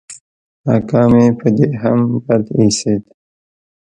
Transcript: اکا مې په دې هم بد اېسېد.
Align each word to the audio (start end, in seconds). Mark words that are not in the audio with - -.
اکا 0.75 1.01
مې 1.11 1.25
په 1.39 1.47
دې 1.57 1.67
هم 1.81 1.99
بد 2.25 2.45
اېسېد. 2.57 3.03